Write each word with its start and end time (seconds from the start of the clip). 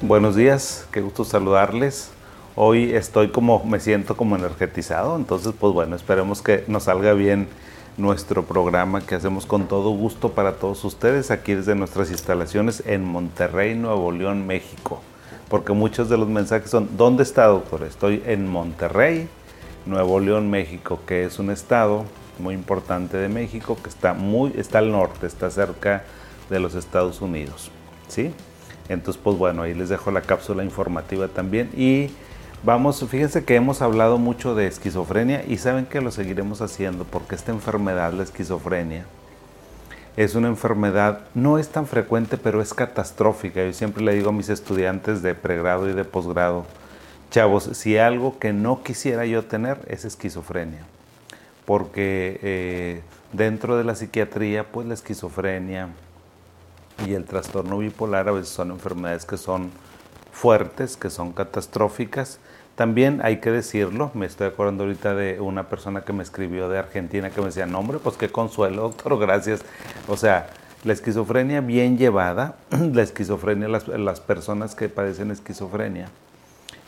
Buenos 0.00 0.36
días, 0.36 0.86
qué 0.92 1.00
gusto 1.00 1.24
saludarles. 1.24 2.10
Hoy 2.54 2.92
estoy 2.94 3.30
como, 3.30 3.64
me 3.64 3.80
siento 3.80 4.16
como 4.16 4.36
energetizado, 4.36 5.16
entonces 5.16 5.52
pues 5.58 5.74
bueno, 5.74 5.96
esperemos 5.96 6.40
que 6.40 6.62
nos 6.68 6.84
salga 6.84 7.14
bien 7.14 7.48
nuestro 7.96 8.44
programa 8.44 9.00
que 9.00 9.16
hacemos 9.16 9.44
con 9.44 9.66
todo 9.66 9.90
gusto 9.90 10.30
para 10.34 10.52
todos 10.52 10.84
ustedes 10.84 11.32
aquí 11.32 11.54
desde 11.54 11.74
nuestras 11.74 12.12
instalaciones 12.12 12.84
en 12.86 13.04
Monterrey, 13.04 13.74
Nuevo 13.74 14.12
León, 14.12 14.46
México. 14.46 15.02
Porque 15.48 15.72
muchos 15.72 16.08
de 16.08 16.16
los 16.16 16.28
mensajes 16.28 16.70
son, 16.70 16.96
¿dónde 16.96 17.24
está 17.24 17.46
doctor? 17.46 17.82
Estoy 17.82 18.22
en 18.24 18.46
Monterrey, 18.46 19.28
Nuevo 19.84 20.20
León, 20.20 20.48
México, 20.48 21.00
que 21.08 21.24
es 21.24 21.40
un 21.40 21.50
estado 21.50 22.04
muy 22.38 22.54
importante 22.54 23.16
de 23.16 23.28
México 23.28 23.76
que 23.82 23.88
está 23.88 24.14
muy 24.14 24.52
está 24.56 24.78
al 24.78 24.92
norte, 24.92 25.26
está 25.26 25.50
cerca 25.50 26.04
de 26.48 26.60
los 26.60 26.76
Estados 26.76 27.20
Unidos, 27.20 27.72
¿sí? 28.06 28.32
Entonces, 28.88 29.20
pues 29.22 29.36
bueno, 29.36 29.62
ahí 29.62 29.74
les 29.74 29.88
dejo 29.88 30.10
la 30.10 30.22
cápsula 30.22 30.64
informativa 30.64 31.28
también. 31.28 31.70
Y 31.76 32.10
vamos, 32.64 33.04
fíjense 33.08 33.44
que 33.44 33.54
hemos 33.54 33.82
hablado 33.82 34.18
mucho 34.18 34.54
de 34.54 34.66
esquizofrenia 34.66 35.44
y 35.46 35.58
saben 35.58 35.86
que 35.86 36.00
lo 36.00 36.10
seguiremos 36.10 36.60
haciendo 36.60 37.04
porque 37.04 37.34
esta 37.34 37.52
enfermedad, 37.52 38.12
la 38.12 38.22
esquizofrenia, 38.22 39.04
es 40.16 40.34
una 40.34 40.48
enfermedad, 40.48 41.20
no 41.34 41.58
es 41.58 41.68
tan 41.68 41.86
frecuente, 41.86 42.38
pero 42.38 42.60
es 42.60 42.74
catastrófica. 42.74 43.64
Yo 43.64 43.72
siempre 43.72 44.02
le 44.02 44.14
digo 44.14 44.30
a 44.30 44.32
mis 44.32 44.48
estudiantes 44.48 45.22
de 45.22 45.36
pregrado 45.36 45.88
y 45.88 45.92
de 45.92 46.04
posgrado, 46.04 46.66
chavos, 47.30 47.70
si 47.74 47.98
algo 47.98 48.36
que 48.40 48.52
no 48.52 48.82
quisiera 48.82 49.26
yo 49.26 49.44
tener 49.44 49.78
es 49.86 50.04
esquizofrenia. 50.04 50.80
Porque 51.64 52.40
eh, 52.42 53.00
dentro 53.32 53.76
de 53.76 53.84
la 53.84 53.94
psiquiatría, 53.94 54.64
pues 54.64 54.88
la 54.88 54.94
esquizofrenia, 54.94 55.90
y 57.06 57.14
el 57.14 57.24
trastorno 57.24 57.78
bipolar 57.78 58.28
a 58.28 58.32
veces 58.32 58.50
son 58.50 58.70
enfermedades 58.70 59.24
que 59.24 59.36
son 59.36 59.70
fuertes, 60.32 60.96
que 60.96 61.10
son 61.10 61.32
catastróficas. 61.32 62.38
También 62.76 63.20
hay 63.24 63.40
que 63.40 63.50
decirlo, 63.50 64.12
me 64.14 64.26
estoy 64.26 64.46
acordando 64.46 64.84
ahorita 64.84 65.14
de 65.14 65.40
una 65.40 65.68
persona 65.68 66.02
que 66.02 66.12
me 66.12 66.22
escribió 66.22 66.68
de 66.68 66.78
Argentina 66.78 67.30
que 67.30 67.40
me 67.40 67.46
decía, 67.46 67.66
no 67.66 67.80
hombre, 67.80 67.98
pues 67.98 68.16
qué 68.16 68.28
consuelo, 68.28 68.82
doctor, 68.82 69.18
gracias. 69.18 69.62
O 70.06 70.16
sea, 70.16 70.50
la 70.84 70.92
esquizofrenia 70.92 71.60
bien 71.60 71.98
llevada, 71.98 72.56
la 72.70 73.02
esquizofrenia, 73.02 73.68
las, 73.68 74.20
personas 74.20 74.76
que 74.76 74.88
padecen 74.88 75.32
esquizofrenia, 75.32 76.08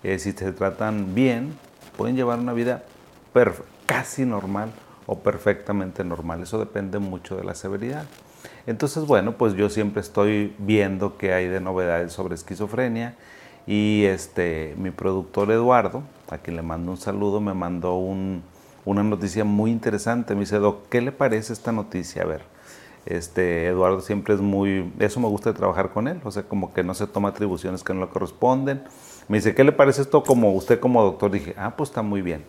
eh, 0.04 0.18
si 0.20 0.30
se 0.32 0.52
tratan 0.52 1.14
bien, 1.14 1.58
pueden 1.96 2.14
llevar 2.14 2.38
una 2.38 2.52
vida 2.52 2.84
casi 3.86 4.24
normal 4.24 4.70
o 5.06 5.18
perfectamente 5.18 6.04
normal. 6.04 6.42
Eso 6.42 6.58
depende 6.58 7.00
mucho 7.00 7.36
de 7.36 7.42
la 7.42 7.56
severidad. 7.56 8.06
Entonces, 8.70 9.04
bueno, 9.04 9.32
pues 9.32 9.54
yo 9.54 9.68
siempre 9.68 10.00
estoy 10.00 10.54
viendo 10.58 11.18
qué 11.18 11.32
hay 11.32 11.48
de 11.48 11.60
novedades 11.60 12.12
sobre 12.12 12.36
esquizofrenia 12.36 13.16
y 13.66 14.04
este, 14.04 14.76
mi 14.78 14.92
productor 14.92 15.50
Eduardo, 15.50 16.04
a 16.30 16.38
quien 16.38 16.54
le 16.54 16.62
mando 16.62 16.92
un 16.92 16.96
saludo, 16.96 17.40
me 17.40 17.52
mandó 17.52 17.96
una 17.96 19.02
noticia 19.02 19.42
muy 19.42 19.72
interesante. 19.72 20.34
Me 20.34 20.42
dice, 20.42 20.60
Doc, 20.60 20.88
¿qué 20.88 21.00
le 21.00 21.10
parece 21.10 21.52
esta 21.52 21.72
noticia? 21.72 22.22
A 22.22 22.26
ver, 22.26 22.42
este, 23.06 23.66
Eduardo 23.66 24.02
siempre 24.02 24.34
es 24.34 24.40
muy, 24.40 24.92
eso 25.00 25.18
me 25.18 25.26
gusta 25.26 25.50
de 25.50 25.58
trabajar 25.58 25.90
con 25.90 26.06
él, 26.06 26.20
o 26.22 26.30
sea, 26.30 26.44
como 26.44 26.72
que 26.72 26.84
no 26.84 26.94
se 26.94 27.08
toma 27.08 27.30
atribuciones 27.30 27.82
que 27.82 27.92
no 27.92 28.02
le 28.02 28.08
corresponden. 28.08 28.84
Me 29.26 29.38
dice, 29.38 29.52
¿qué 29.52 29.64
le 29.64 29.72
parece 29.72 30.02
esto 30.02 30.22
como 30.22 30.52
usted 30.52 30.78
como 30.78 31.02
doctor? 31.02 31.32
Dije, 31.32 31.56
ah, 31.58 31.74
pues 31.76 31.90
está 31.90 32.02
muy 32.02 32.22
bien. 32.22 32.44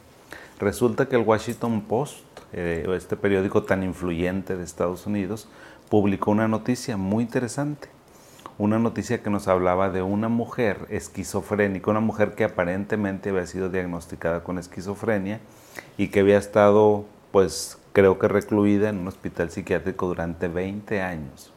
Resulta 0.59 1.09
que 1.09 1.15
el 1.15 1.23
Washington 1.23 1.81
Post, 1.81 2.19
eh, 2.53 2.85
este 2.95 3.15
periódico 3.15 3.63
tan 3.63 3.81
influyente 3.81 4.55
de 4.55 4.63
Estados 4.63 5.07
Unidos, 5.07 5.47
publicó 5.91 6.31
una 6.31 6.47
noticia 6.47 6.95
muy 6.95 7.25
interesante. 7.25 7.89
Una 8.57 8.79
noticia 8.79 9.21
que 9.21 9.29
nos 9.29 9.49
hablaba 9.49 9.89
de 9.89 10.01
una 10.01 10.29
mujer 10.29 10.87
esquizofrénica, 10.89 11.91
una 11.91 11.99
mujer 11.99 12.33
que 12.33 12.45
aparentemente 12.45 13.29
había 13.29 13.45
sido 13.45 13.67
diagnosticada 13.67 14.41
con 14.41 14.57
esquizofrenia 14.57 15.41
y 15.97 16.07
que 16.07 16.21
había 16.21 16.37
estado, 16.37 17.03
pues 17.33 17.77
creo 17.91 18.19
que 18.19 18.29
recluida 18.29 18.87
en 18.87 18.99
un 18.99 19.09
hospital 19.09 19.49
psiquiátrico 19.49 20.07
durante 20.07 20.47
20 20.47 21.01
años. 21.01 21.51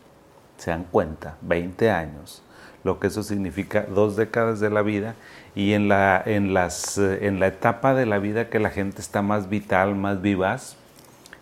¿Se 0.56 0.72
dan 0.72 0.82
cuenta? 0.90 1.36
20 1.42 1.92
años. 1.92 2.42
Lo 2.82 2.98
que 2.98 3.06
eso 3.06 3.22
significa 3.22 3.82
dos 3.82 4.16
décadas 4.16 4.58
de 4.58 4.70
la 4.70 4.82
vida 4.82 5.14
y 5.54 5.74
en 5.74 5.86
la, 5.88 6.20
en 6.26 6.54
las, 6.54 6.98
en 6.98 7.38
la 7.38 7.46
etapa 7.46 7.94
de 7.94 8.06
la 8.06 8.18
vida 8.18 8.50
que 8.50 8.58
la 8.58 8.70
gente 8.70 9.00
está 9.00 9.22
más 9.22 9.48
vital, 9.48 9.94
más 9.94 10.22
vivaz, 10.22 10.76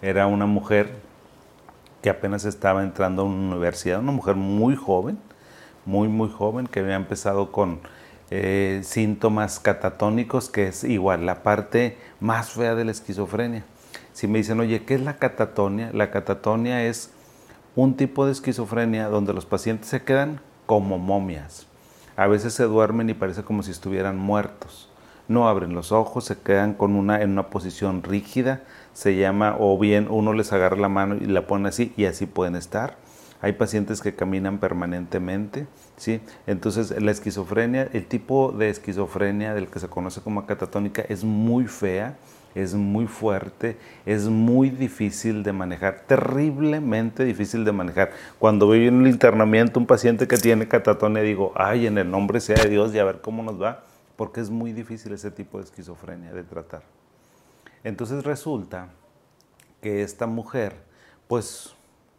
era 0.02 0.26
una 0.26 0.44
mujer 0.44 0.90
que 2.02 2.10
apenas 2.10 2.44
estaba 2.44 2.82
entrando 2.82 3.22
a 3.22 3.24
una 3.24 3.54
universidad, 3.54 4.00
una 4.00 4.12
mujer 4.12 4.34
muy 4.34 4.76
joven, 4.76 5.18
muy, 5.86 6.08
muy 6.08 6.28
joven, 6.28 6.66
que 6.66 6.80
había 6.80 6.96
empezado 6.96 7.52
con 7.52 7.80
eh, 8.30 8.80
síntomas 8.84 9.60
catatónicos, 9.60 10.50
que 10.50 10.68
es 10.68 10.84
igual 10.84 11.26
la 11.26 11.42
parte 11.42 11.96
más 12.20 12.50
fea 12.50 12.74
de 12.74 12.84
la 12.84 12.90
esquizofrenia. 12.90 13.64
Si 14.12 14.26
me 14.26 14.38
dicen, 14.38 14.60
oye, 14.60 14.84
¿qué 14.84 14.94
es 14.94 15.00
la 15.00 15.16
catatonia? 15.16 15.90
La 15.92 16.10
catatonia 16.10 16.84
es 16.84 17.10
un 17.76 17.96
tipo 17.96 18.26
de 18.26 18.32
esquizofrenia 18.32 19.08
donde 19.08 19.32
los 19.32 19.46
pacientes 19.46 19.88
se 19.88 20.02
quedan 20.02 20.40
como 20.66 20.98
momias. 20.98 21.66
A 22.16 22.26
veces 22.26 22.52
se 22.52 22.64
duermen 22.64 23.08
y 23.08 23.14
parece 23.14 23.42
como 23.42 23.62
si 23.62 23.70
estuvieran 23.70 24.18
muertos. 24.18 24.90
No 25.28 25.48
abren 25.48 25.74
los 25.74 25.92
ojos, 25.92 26.24
se 26.24 26.38
quedan 26.38 26.74
con 26.74 26.94
una, 26.94 27.22
en 27.22 27.30
una 27.30 27.48
posición 27.48 28.02
rígida, 28.02 28.62
se 28.92 29.16
llama, 29.16 29.56
o 29.58 29.78
bien 29.78 30.06
uno 30.10 30.32
les 30.32 30.52
agarra 30.52 30.76
la 30.76 30.88
mano 30.88 31.16
y 31.16 31.26
la 31.26 31.46
pone 31.46 31.68
así 31.68 31.92
y 31.96 32.04
así 32.04 32.26
pueden 32.26 32.56
estar. 32.56 32.96
Hay 33.40 33.54
pacientes 33.54 34.00
que 34.00 34.14
caminan 34.14 34.58
permanentemente, 34.58 35.66
¿sí? 35.96 36.20
Entonces 36.46 36.94
la 37.02 37.10
esquizofrenia, 37.10 37.88
el 37.92 38.06
tipo 38.06 38.52
de 38.52 38.70
esquizofrenia 38.70 39.52
del 39.52 39.66
que 39.66 39.80
se 39.80 39.88
conoce 39.88 40.20
como 40.20 40.46
catatónica 40.46 41.02
es 41.08 41.24
muy 41.24 41.66
fea, 41.66 42.16
es 42.54 42.74
muy 42.74 43.06
fuerte, 43.06 43.76
es 44.06 44.28
muy 44.28 44.70
difícil 44.70 45.42
de 45.42 45.52
manejar, 45.52 46.04
terriblemente 46.06 47.24
difícil 47.24 47.64
de 47.64 47.72
manejar. 47.72 48.12
Cuando 48.38 48.68
veo 48.68 48.88
en 48.88 49.00
el 49.00 49.08
internamiento 49.08 49.80
un 49.80 49.86
paciente 49.86 50.28
que 50.28 50.36
tiene 50.36 50.68
catatonia, 50.68 51.22
digo, 51.22 51.52
ay, 51.56 51.86
en 51.86 51.98
el 51.98 52.10
nombre 52.10 52.40
sea 52.40 52.62
de 52.62 52.68
Dios 52.68 52.94
y 52.94 52.98
a 52.98 53.04
ver 53.04 53.20
cómo 53.22 53.42
nos 53.42 53.60
va, 53.60 53.82
porque 54.16 54.40
es 54.40 54.50
muy 54.50 54.72
difícil 54.72 55.12
ese 55.12 55.30
tipo 55.30 55.58
de 55.58 55.64
esquizofrenia 55.64 56.32
de 56.32 56.44
tratar. 56.44 56.82
Entonces 57.84 58.24
resulta 58.24 58.88
que 59.80 60.02
esta 60.02 60.26
mujer, 60.26 60.76
pues 61.28 61.74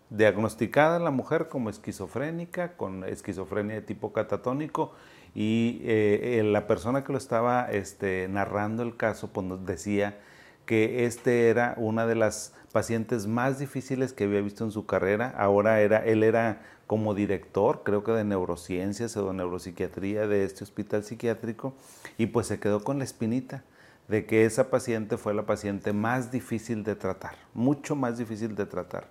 diagnosticada 0.10 1.00
la 1.00 1.12
mujer 1.12 1.48
como 1.50 1.70
esquizofrénica, 1.70 2.76
con 2.78 3.04
esquizofrenia 3.04 3.76
de 3.76 3.82
tipo 3.82 4.14
catatónico, 4.14 4.94
y 5.34 5.82
eh, 5.84 6.40
eh, 6.40 6.44
la 6.44 6.68
persona 6.68 7.04
que 7.04 7.12
lo 7.12 7.18
estaba 7.18 7.72
este, 7.72 8.28
narrando 8.30 8.84
el 8.84 8.96
caso 8.96 9.30
pues, 9.30 9.48
nos 9.48 9.66
decía 9.66 10.20
que 10.66 11.06
este 11.06 11.50
era 11.50 11.74
una 11.78 12.06
de 12.06 12.16
las 12.16 12.54
pacientes 12.72 13.26
más 13.26 13.60
difíciles 13.60 14.14
que 14.14 14.26
había 14.26 14.42
visto 14.42 14.64
en 14.64 14.72
su 14.72 14.86
carrera. 14.86 15.34
Ahora 15.36 15.82
era, 15.82 16.06
él 16.06 16.24
era 16.24 16.62
como 16.86 17.16
director, 17.16 17.82
creo 17.84 18.04
que 18.04 18.12
de 18.12 18.24
neurociencias 18.24 19.18
o 19.18 19.28
de 19.28 19.34
neuropsiquiatría 19.34 20.28
de 20.28 20.44
este 20.44 20.64
hospital 20.64 21.04
psiquiátrico, 21.04 21.74
y 22.18 22.28
pues 22.28 22.48
se 22.48 22.60
quedó 22.60 22.84
con 22.84 23.00
la 23.00 23.04
espinita 23.04 23.64
de 24.08 24.26
que 24.26 24.46
esa 24.46 24.70
paciente 24.70 25.18
fue 25.18 25.34
la 25.34 25.44
paciente 25.44 25.94
más 25.94 26.32
difícil 26.32 26.84
de 26.84 26.96
tratar, 26.96 27.36
mucho 27.54 27.96
más 27.96 28.18
difícil 28.18 28.56
de 28.56 28.66
tratar. 28.66 29.08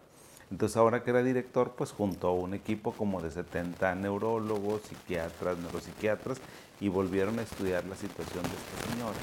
Entonces 0.50 0.76
ahora 0.76 1.02
que 1.02 1.10
era 1.10 1.22
director, 1.22 1.72
pues 1.76 1.92
juntó 1.92 2.28
a 2.28 2.34
un 2.34 2.52
equipo 2.52 2.92
como 2.92 3.22
de 3.22 3.30
70 3.30 3.94
neurólogos, 3.94 4.82
psiquiatras, 4.82 5.56
neuropsiquiatras 5.58 6.38
y 6.78 6.88
volvieron 6.88 7.38
a 7.38 7.42
estudiar 7.42 7.84
la 7.86 7.96
situación 7.96 8.42
de 8.42 8.50
esta 8.50 8.92
señora 8.92 9.18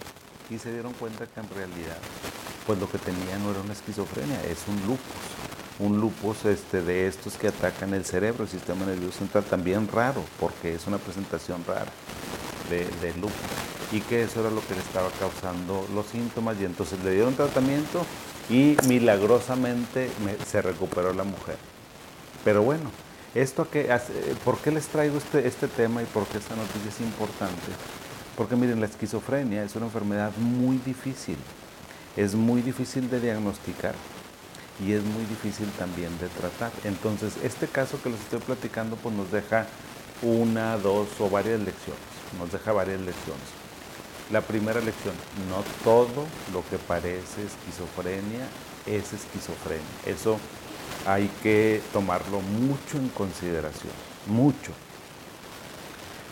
y 0.49 0.57
se 0.57 0.73
dieron 0.73 0.93
cuenta 0.93 1.27
que 1.27 1.39
en 1.39 1.49
realidad 1.49 1.97
pues 2.65 2.79
lo 2.79 2.89
que 2.89 2.97
tenía 2.97 3.37
no 3.39 3.51
era 3.51 3.61
una 3.61 3.73
esquizofrenia, 3.73 4.43
es 4.43 4.67
un 4.67 4.75
lupus. 4.87 4.99
Un 5.79 5.99
lupus 5.99 6.45
este, 6.45 6.81
de 6.81 7.07
estos 7.07 7.37
que 7.37 7.47
atacan 7.47 7.93
el 7.93 8.05
cerebro, 8.05 8.43
el 8.43 8.49
sistema 8.49 8.85
nervioso 8.85 9.19
central, 9.19 9.43
también 9.45 9.87
raro, 9.87 10.23
porque 10.39 10.75
es 10.75 10.85
una 10.87 10.97
presentación 10.97 11.63
rara 11.65 11.91
de, 12.69 12.85
de 13.01 13.13
lupus 13.17 13.78
y 13.91 14.01
que 14.01 14.23
eso 14.23 14.41
era 14.41 14.49
lo 14.49 14.61
que 14.61 14.75
le 14.75 14.81
estaba 14.81 15.09
causando 15.19 15.87
los 15.93 16.05
síntomas 16.07 16.57
y 16.59 16.65
entonces 16.65 16.99
le 17.03 17.11
dieron 17.11 17.35
tratamiento 17.35 18.05
y 18.49 18.77
milagrosamente 18.87 20.09
se 20.45 20.61
recuperó 20.61 21.13
la 21.13 21.23
mujer. 21.23 21.57
Pero 22.43 22.63
bueno, 22.63 22.91
esto 23.35 23.69
que, 23.69 23.89
¿por 24.43 24.57
qué 24.59 24.71
les 24.71 24.87
traigo 24.87 25.17
este, 25.17 25.47
este 25.47 25.67
tema 25.67 26.01
y 26.01 26.05
por 26.05 26.25
qué 26.25 26.37
esta 26.37 26.55
noticia 26.55 26.89
es 26.89 27.01
importante? 27.01 27.71
Porque 28.35 28.55
miren, 28.55 28.79
la 28.79 28.87
esquizofrenia 28.87 29.63
es 29.63 29.75
una 29.75 29.87
enfermedad 29.87 30.31
muy 30.37 30.77
difícil, 30.77 31.37
es 32.15 32.35
muy 32.35 32.61
difícil 32.61 33.09
de 33.09 33.19
diagnosticar 33.19 33.95
y 34.85 34.93
es 34.93 35.03
muy 35.03 35.25
difícil 35.25 35.69
también 35.77 36.17
de 36.19 36.27
tratar. 36.29 36.71
Entonces, 36.85 37.33
este 37.43 37.67
caso 37.67 38.01
que 38.01 38.09
les 38.09 38.19
estoy 38.21 38.39
platicando 38.39 38.95
pues 38.95 39.13
nos 39.13 39.31
deja 39.31 39.67
una, 40.21 40.77
dos 40.77 41.07
o 41.19 41.29
varias 41.29 41.59
lecciones, 41.59 42.01
nos 42.39 42.51
deja 42.51 42.71
varias 42.71 43.01
lecciones. 43.01 43.58
La 44.31 44.41
primera 44.41 44.79
lección, 44.79 45.15
no 45.49 45.63
todo 45.83 46.27
lo 46.53 46.63
que 46.69 46.77
parece 46.77 47.43
esquizofrenia 47.43 48.47
es 48.85 49.11
esquizofrenia. 49.11 49.83
Eso 50.05 50.37
hay 51.07 51.31
que 51.41 51.81
tomarlo 51.91 52.39
mucho 52.39 52.97
en 52.97 53.09
consideración, 53.09 53.93
mucho. 54.27 54.71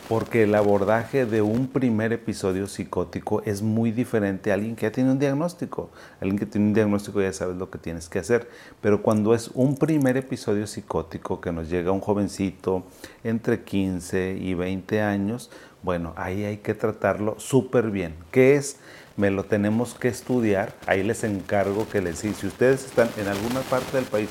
Porque 0.08 0.44
el 0.44 0.56
abordaje 0.56 1.26
de 1.26 1.42
un 1.42 1.68
primer 1.68 2.14
episodio 2.14 2.68
psicótico 2.68 3.42
es 3.46 3.62
muy 3.62 3.92
diferente 3.92 4.52
a 4.52 4.54
alguien 4.54 4.76
que 4.76 4.84
ya 4.84 4.92
tiene 4.92 5.12
un 5.12 5.20
diagnóstico. 5.20 5.90
Alguien 6.22 6.40
que 6.40 6.46
tiene 6.46 6.68
un 6.68 6.74
diagnóstico 6.74 7.22
ya 7.22 7.34
sabes 7.34 7.58
lo 7.58 7.70
que 7.70 7.78
tienes 7.78 8.08
que 8.08 8.20
hacer. 8.20 8.50
Pero 8.80 9.02
cuando 9.02 9.34
es 9.34 9.50
un 9.54 9.76
primer 9.76 10.16
episodio 10.16 10.66
psicótico 10.66 11.42
que 11.42 11.52
nos 11.52 11.70
llega 11.70 11.92
un 11.92 12.00
jovencito 12.00 12.86
entre 13.26 13.64
15 13.64 14.38
y 14.40 14.54
20 14.54 15.02
años, 15.02 15.52
bueno, 15.84 16.14
ahí 16.16 16.46
hay 16.46 16.58
que 16.58 16.74
tratarlo 16.74 17.38
súper 17.38 17.92
bien. 17.92 18.16
¿Qué 18.32 18.56
es? 18.56 18.78
Me 19.18 19.30
lo 19.30 19.44
tenemos 19.44 19.94
que 19.94 20.08
estudiar. 20.08 20.74
Ahí 20.86 21.04
les 21.04 21.26
encargo 21.26 21.88
que 21.90 22.02
les 22.02 22.20
si 22.20 22.48
ustedes 22.48 22.86
están 22.86 23.10
en 23.18 23.28
alguna 23.28 23.60
parte 23.62 23.98
del 23.98 24.06
país 24.06 24.30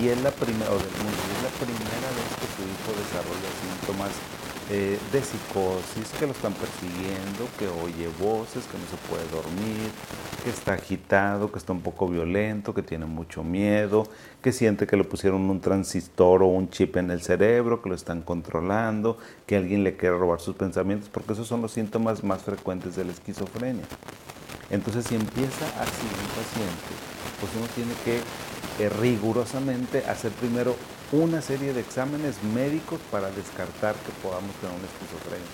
y 0.00 0.08
es 0.08 0.22
la 0.22 0.30
primera, 0.30 0.70
o 0.70 0.78
del 0.78 0.86
mundo, 0.86 1.20
y 1.28 1.36
es 1.36 1.42
la 1.42 1.50
primera 1.58 2.08
vez 2.16 2.30
que 2.38 2.46
su 2.56 2.62
hijo 2.62 2.98
desarrolla 2.98 3.50
síntomas 3.60 4.39
eh, 4.72 4.98
de 5.12 5.20
psicosis, 5.20 6.12
que 6.16 6.26
lo 6.26 6.32
están 6.32 6.52
persiguiendo, 6.52 7.48
que 7.58 7.66
oye 7.66 8.08
voces, 8.20 8.64
que 8.66 8.78
no 8.78 8.84
se 8.86 8.96
puede 9.08 9.28
dormir, 9.30 9.90
que 10.44 10.50
está 10.50 10.74
agitado, 10.74 11.50
que 11.50 11.58
está 11.58 11.72
un 11.72 11.80
poco 11.80 12.06
violento, 12.06 12.72
que 12.72 12.82
tiene 12.82 13.06
mucho 13.06 13.42
miedo, 13.42 14.06
que 14.40 14.52
siente 14.52 14.86
que 14.86 14.96
le 14.96 15.02
pusieron 15.02 15.50
un 15.50 15.60
transistor 15.60 16.44
o 16.44 16.46
un 16.46 16.70
chip 16.70 16.96
en 16.96 17.10
el 17.10 17.20
cerebro, 17.20 17.82
que 17.82 17.88
lo 17.88 17.96
están 17.96 18.22
controlando, 18.22 19.18
que 19.44 19.56
alguien 19.56 19.82
le 19.82 19.96
quiere 19.96 20.16
robar 20.16 20.40
sus 20.40 20.54
pensamientos, 20.54 21.08
porque 21.08 21.32
esos 21.32 21.48
son 21.48 21.62
los 21.62 21.72
síntomas 21.72 22.22
más 22.22 22.42
frecuentes 22.42 22.94
de 22.94 23.04
la 23.04 23.10
esquizofrenia. 23.10 23.84
Entonces, 24.70 25.04
si 25.04 25.16
empieza 25.16 25.66
así 25.80 26.06
un 26.06 26.28
paciente, 26.28 26.94
pues 27.40 27.52
uno 27.56 27.66
tiene 27.74 27.92
que 28.04 28.84
eh, 28.84 28.88
rigurosamente 28.88 30.04
hacer 30.06 30.30
primero 30.32 30.76
una 31.12 31.42
serie 31.42 31.72
de 31.72 31.80
exámenes 31.80 32.40
médicos 32.54 33.00
para 33.10 33.32
descartar 33.32 33.96
que 34.06 34.12
podamos 34.22 34.54
tener 34.62 34.76
una 34.78 34.86
esquizofrenia. 34.86 35.50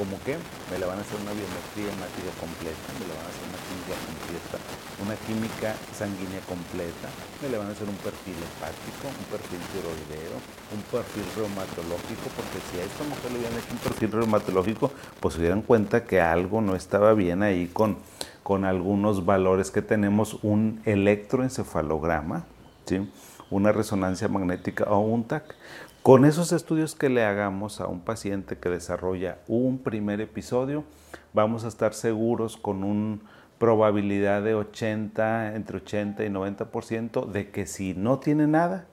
¿Cómo 0.00 0.16
que? 0.24 0.40
Me 0.72 0.80
le 0.80 0.86
van 0.88 0.96
a 0.96 1.02
hacer 1.04 1.20
una 1.20 1.36
biometría 1.36 1.92
hemática 1.92 2.32
completa, 2.40 2.88
me 2.96 3.04
le 3.04 3.12
van 3.12 3.20
a 3.20 3.28
hacer 3.28 3.44
una 3.44 3.60
química 3.68 3.94
completa, 4.00 4.56
una 5.04 5.16
química 5.28 5.70
sanguínea 5.92 6.40
completa, 6.48 7.12
me 7.44 7.52
le 7.52 7.60
van 7.60 7.68
a 7.68 7.72
hacer 7.76 7.86
un 7.86 8.00
perfil 8.00 8.34
hepático, 8.34 9.12
un 9.12 9.28
perfil 9.28 9.60
tiroideo, 9.76 10.36
un 10.72 10.82
perfil 10.88 11.26
reumatológico, 11.36 12.26
porque 12.32 12.58
si 12.72 12.80
a 12.80 12.84
esta 12.88 13.04
mujer 13.04 13.28
le 13.28 13.38
hubieran 13.44 13.58
hecho 13.60 13.76
un 13.76 13.82
perfil 13.84 14.10
reumatológico, 14.10 14.90
pues 15.20 15.34
se 15.36 15.40
dieran 15.44 15.62
cuenta 15.62 16.04
que 16.08 16.24
algo 16.24 16.64
no 16.64 16.74
estaba 16.74 17.12
bien 17.12 17.44
ahí 17.44 17.68
con, 17.68 18.00
con 18.42 18.64
algunos 18.64 19.28
valores 19.28 19.70
que 19.70 19.82
tenemos, 19.82 20.40
un 20.42 20.80
electroencefalograma, 20.88 22.48
¿sí? 22.88 23.04
Una 23.50 23.72
resonancia 23.72 24.28
magnética 24.28 24.84
o 24.84 25.00
un 25.00 25.24
TAC. 25.24 25.54
Con 26.02 26.24
esos 26.24 26.52
estudios 26.52 26.94
que 26.94 27.08
le 27.08 27.24
hagamos 27.24 27.80
a 27.80 27.86
un 27.86 28.00
paciente 28.00 28.58
que 28.58 28.68
desarrolla 28.68 29.38
un 29.48 29.78
primer 29.78 30.20
episodio, 30.20 30.84
vamos 31.32 31.64
a 31.64 31.68
estar 31.68 31.94
seguros 31.94 32.56
con 32.56 32.84
una 32.84 33.18
probabilidad 33.58 34.42
de 34.42 34.54
80, 34.54 35.54
entre 35.54 35.78
80 35.78 36.24
y 36.24 36.28
90% 36.28 37.26
de 37.26 37.50
que 37.50 37.66
si 37.66 37.94
no 37.94 38.18
tiene 38.18 38.46
nada, 38.46 38.86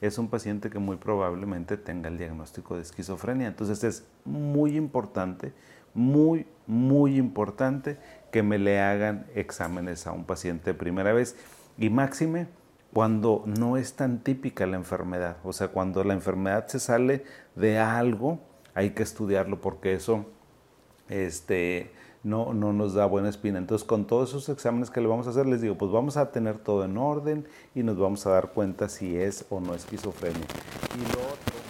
es 0.00 0.18
un 0.18 0.28
paciente 0.28 0.70
que 0.70 0.78
muy 0.78 0.96
probablemente 0.96 1.76
tenga 1.76 2.08
el 2.08 2.18
diagnóstico 2.18 2.76
de 2.76 2.82
esquizofrenia. 2.82 3.46
Entonces 3.46 3.84
es 3.84 4.06
muy 4.24 4.76
importante, 4.76 5.52
muy, 5.94 6.46
muy 6.66 7.16
importante 7.16 7.98
que 8.32 8.42
me 8.42 8.58
le 8.58 8.80
hagan 8.80 9.26
exámenes 9.34 10.06
a 10.06 10.12
un 10.12 10.24
paciente 10.24 10.72
de 10.72 10.74
primera 10.74 11.12
vez 11.12 11.36
y 11.78 11.90
máxime 11.90 12.48
cuando 12.92 13.44
no 13.46 13.76
es 13.76 13.94
tan 13.94 14.22
típica 14.22 14.66
la 14.66 14.76
enfermedad. 14.76 15.36
O 15.44 15.52
sea, 15.52 15.68
cuando 15.68 16.02
la 16.04 16.14
enfermedad 16.14 16.66
se 16.66 16.80
sale 16.80 17.24
de 17.54 17.78
algo, 17.78 18.40
hay 18.74 18.90
que 18.90 19.02
estudiarlo 19.02 19.60
porque 19.60 19.94
eso 19.94 20.26
este, 21.08 21.92
no, 22.22 22.52
no 22.52 22.72
nos 22.72 22.94
da 22.94 23.06
buena 23.06 23.28
espina. 23.28 23.58
Entonces, 23.58 23.86
con 23.86 24.06
todos 24.06 24.30
esos 24.30 24.48
exámenes 24.48 24.90
que 24.90 25.00
le 25.00 25.06
vamos 25.06 25.26
a 25.26 25.30
hacer, 25.30 25.46
les 25.46 25.60
digo, 25.60 25.76
pues 25.76 25.92
vamos 25.92 26.16
a 26.16 26.30
tener 26.32 26.58
todo 26.58 26.84
en 26.84 26.96
orden 26.96 27.46
y 27.74 27.82
nos 27.82 27.98
vamos 27.98 28.26
a 28.26 28.30
dar 28.30 28.52
cuenta 28.52 28.88
si 28.88 29.16
es 29.16 29.46
o 29.50 29.60
no 29.60 29.74
esquizofrenia. 29.74 30.46
Y 30.96 31.12
lo 31.12 31.20
otro, 31.20 31.60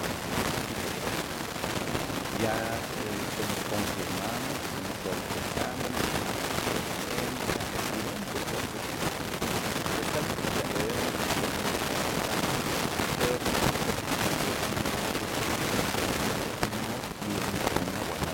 ya 2.43 2.51
eh, 2.51 2.57
nos 3.39 3.63
confirmamos, 3.71 4.43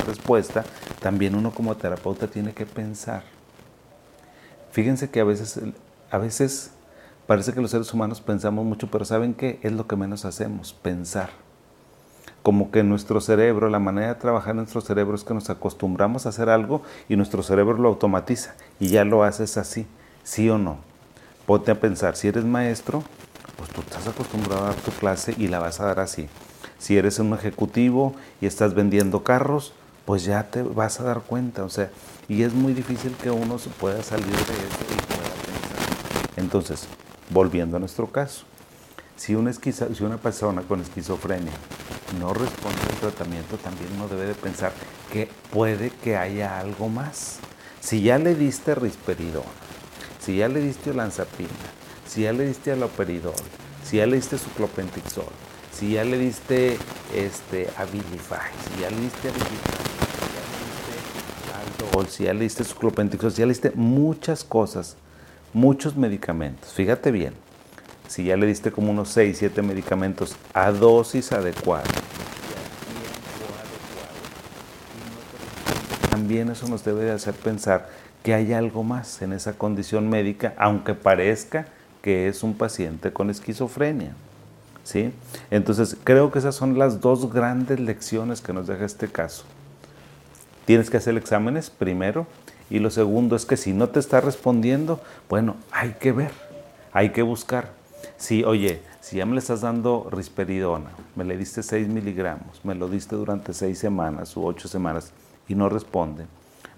respuesta, 0.07 0.65
también 1.01 1.35
uno 1.35 1.51
como 1.53 1.77
terapeuta 1.77 2.27
tiene 2.29 2.55
que 2.55 2.65
pensar. 2.65 3.23
Fíjense 4.71 5.11
que 5.11 5.21
a 5.21 5.25
veces, 5.25 5.61
a 6.11 6.17
veces 6.17 6.71
parece 7.27 7.53
que 7.53 7.61
los 7.61 7.71
seres 7.71 7.93
humanos 7.93 8.23
pensamos 8.23 8.65
mucho, 8.65 8.91
pero 8.91 9.05
¿saben 9.05 9.35
qué? 9.35 9.59
Es 9.63 9.73
lo 9.73 9.87
que 9.87 9.97
menos 9.97 10.25
hacemos, 10.25 10.73
pensar 10.73 11.48
como 12.49 12.71
que 12.71 12.83
nuestro 12.83 13.21
cerebro, 13.21 13.69
la 13.69 13.79
manera 13.79 14.09
de 14.09 14.15
trabajar 14.15 14.53
en 14.53 14.57
nuestro 14.57 14.81
cerebro 14.81 15.15
es 15.15 15.23
que 15.23 15.35
nos 15.35 15.51
acostumbramos 15.51 16.25
a 16.25 16.31
hacer 16.31 16.49
algo 16.49 16.81
y 17.07 17.15
nuestro 17.15 17.43
cerebro 17.43 17.77
lo 17.77 17.91
automatiza 17.91 18.55
y 18.81 18.89
ya 18.89 19.05
lo 19.05 19.23
haces 19.23 19.59
así, 19.59 19.87
sí 20.25 20.49
o 20.49 20.57
no. 20.57 20.79
Ponte 21.45 21.73
a 21.73 21.79
pensar, 21.79 22.17
si 22.17 22.27
eres 22.27 22.47
maestro, 22.47 23.05
pues 23.59 23.69
tú 23.69 23.83
estás 23.83 24.07
acostumbrado 24.07 24.63
a 24.63 24.69
dar 24.69 24.77
tu 24.77 24.91
clase 24.93 25.35
y 25.37 25.49
la 25.49 25.59
vas 25.59 25.79
a 25.81 25.85
dar 25.85 26.01
así. 26.01 26.27
Si 26.79 26.97
eres 26.97 27.19
un 27.19 27.35
ejecutivo 27.35 28.15
y 28.41 28.47
estás 28.47 28.73
vendiendo 28.73 29.23
carros, 29.23 29.75
pues 30.07 30.25
ya 30.25 30.45
te 30.45 30.63
vas 30.63 31.01
a 31.01 31.05
dar 31.05 31.21
cuenta, 31.21 31.65
o 31.65 31.69
sea, 31.69 31.91
y 32.31 32.45
es 32.45 32.55
muy 32.55 32.73
difícil 32.73 33.15
que 33.23 33.31
uno 33.31 33.59
se 33.59 33.69
pueda 33.69 34.03
salir 34.03 34.25
de 34.25 34.33
eso 34.33 34.85
y 34.91 35.03
pueda 35.05 35.29
pensar. 35.45 36.31
Entonces, 36.39 36.89
volviendo 37.29 37.77
a 37.77 37.81
nuestro 37.81 38.07
caso, 38.07 38.47
si 39.17 39.35
una, 39.35 39.53
si 39.53 40.03
una 40.03 40.17
persona 40.17 40.63
con 40.63 40.81
esquizofrenia 40.81 41.53
no 42.19 42.33
responde 42.33 42.81
al 42.91 42.99
tratamiento, 43.01 43.57
también 43.57 43.91
uno 43.95 44.09
debe 44.09 44.27
de 44.27 44.35
pensar 44.35 44.73
que 45.13 45.29
puede 45.51 45.91
que 45.91 46.17
haya 46.17 46.59
algo 46.59 46.89
más. 46.89 47.39
Si 47.81 48.03
ya 48.03 48.19
le 48.19 48.35
diste 48.35 48.75
risperidona, 48.75 49.47
si 50.21 50.37
ya 50.37 50.49
le 50.49 50.61
diste 50.61 50.91
olanzapina, 50.91 51.49
si 52.07 52.23
ya 52.23 52.33
le 52.33 52.47
diste 52.47 52.73
aloperidol, 52.73 53.35
si 53.85 53.99
ya 53.99 54.07
le 54.07 54.17
diste 54.17 54.39
suclopentixol, 54.39 55.33
si 55.73 55.93
ya 55.93 56.05
le 56.05 56.19
diste 56.19 56.77
este, 57.15 57.69
Abilify, 57.77 58.35
si 58.65 58.81
ya 58.81 58.91
le 58.91 58.97
diste 59.01 59.29
Abilify, 59.29 59.49
si 60.19 60.35
ya 60.35 60.43
le 60.45 60.59
diste 60.67 61.91
Aldol, 61.93 62.09
si 62.09 62.25
ya 62.25 62.35
le 62.35 62.41
diste 62.41 62.65
suclopentixol, 62.65 63.33
si 63.33 63.39
ya 63.39 63.47
le 63.47 63.53
diste 63.53 63.73
muchas 63.75 64.45
cosas, 64.45 64.97
muchos 65.53 65.97
medicamentos. 65.97 66.73
Fíjate 66.73 67.11
bien, 67.11 67.35
si 68.09 68.25
ya 68.25 68.37
le 68.37 68.47
diste 68.47 68.73
como 68.73 68.91
unos 68.91 69.11
6, 69.11 69.39
7 69.39 69.63
medicamentos 69.63 70.35
a 70.53 70.73
dosis 70.73 71.31
adecuada 71.33 71.85
también 76.19 76.51
eso 76.51 76.67
nos 76.67 76.85
debe 76.85 77.05
de 77.05 77.13
hacer 77.13 77.33
pensar 77.33 77.89
que 78.25 78.35
hay 78.35 78.53
algo 78.53 78.83
más 78.83 79.23
en 79.23 79.33
esa 79.33 79.53
condición 79.53 80.11
médica, 80.11 80.53
aunque 80.59 80.95
parezca 80.95 81.67
que 82.03 82.29
es 82.29 82.43
un 82.43 82.55
paciente 82.55 83.13
con 83.13 83.31
esquizofrenia. 83.31 84.15
¿sí? 84.83 85.13
Entonces, 85.51 85.97
creo 86.03 86.33
que 86.33 86.41
esas 86.41 86.57
son 86.57 86.77
las 86.77 87.01
dos 87.01 87.33
grandes 87.33 87.79
lecciones 87.79 88.41
que 88.41 88.53
nos 88.53 88.67
deja 88.67 88.85
este 88.85 89.07
caso. 89.07 89.45
Tienes 90.65 90.91
que 90.91 90.97
hacer 90.97 91.17
exámenes 91.17 91.71
primero 91.71 92.27
y 92.69 92.81
lo 92.81 92.91
segundo 92.91 93.37
es 93.37 93.47
que 93.47 93.57
si 93.57 93.73
no 93.73 93.89
te 93.89 94.01
está 94.01 94.21
respondiendo, 94.21 95.01
bueno, 95.29 95.57
hay 95.71 95.95
que 96.01 96.11
ver, 96.11 96.33
hay 96.93 97.11
que 97.11 97.23
buscar. 97.23 97.78
Si, 98.19 98.43
oye, 98.43 98.83
si 99.01 99.19
ya 99.19 99.27
me 99.27 99.35
le 99.35 99.39
estás 99.39 99.61
dando 99.61 100.09
risperidona, 100.11 100.91
me 101.15 101.25
le 101.25 101.37
diste 101.37 101.63
6 101.63 101.87
miligramos, 101.87 102.65
me 102.65 102.75
lo 102.75 102.89
diste 102.89 103.15
durante 103.15 103.55
6 103.55 103.79
semanas 103.79 104.37
u 104.37 104.45
8 104.45 104.67
semanas 104.67 105.13
y 105.47 105.55
no 105.55 105.69
responde, 105.69 106.27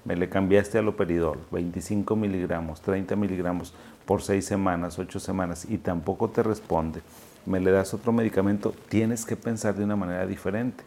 me 0.04 0.16
le 0.16 0.28
cambiaste 0.28 0.76
al 0.76 0.88
operidol, 0.88 1.38
25 1.50 2.14
miligramos, 2.14 2.82
30 2.82 3.16
miligramos 3.16 3.73
por 4.04 4.20
6 4.20 4.44
semanas, 4.44 4.99
8 4.99 5.18
semanas 5.18 5.66
y 5.66 5.78
tampoco 5.78 6.28
te 6.28 6.42
responde, 6.42 7.00
me 7.47 7.59
le 7.59 7.70
das 7.70 7.94
otro 7.94 8.12
medicamento, 8.12 8.75
tienes 8.90 9.25
que 9.25 9.35
pensar 9.35 9.75
de 9.75 9.85
una 9.85 9.97
manera 9.97 10.26
diferente. 10.26 10.85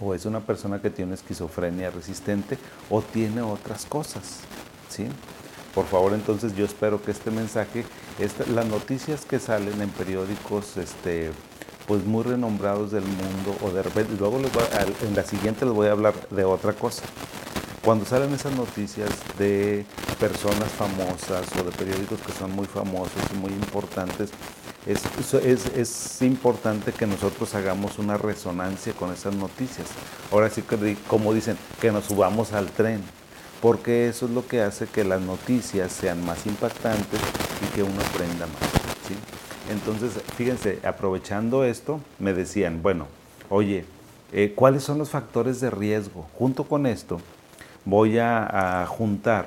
O 0.00 0.14
es 0.14 0.24
una 0.24 0.40
persona 0.40 0.80
que 0.80 0.88
tiene 0.88 1.12
esquizofrenia 1.12 1.90
resistente 1.90 2.56
o 2.88 3.02
tiene 3.02 3.42
otras 3.42 3.84
cosas. 3.84 4.40
¿sí? 4.88 5.08
Por 5.76 5.84
favor, 5.84 6.14
entonces 6.14 6.56
yo 6.56 6.64
espero 6.64 7.02
que 7.02 7.10
este 7.10 7.30
mensaje, 7.30 7.84
las 8.54 8.64
noticias 8.64 9.26
que 9.26 9.38
salen 9.38 9.82
en 9.82 9.90
periódicos 9.90 10.78
este, 10.78 11.32
pues 11.86 12.02
muy 12.02 12.24
renombrados 12.24 12.92
del 12.92 13.04
mundo, 13.04 13.54
o 13.62 13.70
de 13.70 13.84
luego 14.18 14.38
en 14.38 15.14
la 15.14 15.22
siguiente 15.22 15.66
les 15.66 15.74
voy 15.74 15.88
a 15.88 15.92
hablar 15.92 16.14
de 16.30 16.44
otra 16.46 16.72
cosa. 16.72 17.02
cuando 17.84 18.06
salen 18.06 18.32
esas 18.32 18.56
noticias 18.56 19.10
de 19.38 19.84
personas 20.18 20.70
famosas 20.70 21.46
o 21.60 21.64
de 21.64 21.72
periódicos 21.72 22.20
que 22.20 22.32
son 22.32 22.52
muy 22.52 22.64
famosos 22.64 23.22
y 23.34 23.36
muy 23.36 23.50
importantes, 23.50 24.30
es, 24.86 25.02
es, 25.44 25.66
es, 25.76 26.22
importante 26.22 26.92
que 26.92 27.06
nosotros 27.06 27.54
hagamos 27.54 27.98
una 27.98 28.16
resonancia 28.16 28.94
con 28.94 29.12
esas 29.12 29.34
noticias. 29.34 29.88
Ahora 30.32 30.48
sí 30.48 30.62
como 31.06 31.34
dicen, 31.34 31.58
que 31.82 31.92
nos 31.92 32.06
subamos 32.06 32.54
al 32.54 32.70
tren, 32.70 33.02
porque 33.66 34.06
eso 34.06 34.26
es 34.26 34.30
lo 34.30 34.46
que 34.46 34.62
hace 34.62 34.86
que 34.86 35.02
las 35.02 35.20
noticias 35.20 35.90
sean 35.90 36.24
más 36.24 36.46
impactantes 36.46 37.18
y 37.60 37.74
que 37.74 37.82
uno 37.82 38.00
aprenda 38.00 38.46
más. 38.46 38.62
Entonces, 39.68 40.22
fíjense, 40.36 40.78
aprovechando 40.84 41.64
esto, 41.64 41.98
me 42.20 42.32
decían, 42.32 42.80
bueno, 42.80 43.08
oye, 43.50 43.84
eh, 44.32 44.52
¿cuáles 44.54 44.84
son 44.84 44.98
los 44.98 45.10
factores 45.10 45.60
de 45.60 45.70
riesgo? 45.70 46.28
Junto 46.38 46.62
con 46.62 46.86
esto, 46.86 47.20
voy 47.84 48.18
a, 48.18 48.82
a 48.82 48.86
juntar 48.86 49.46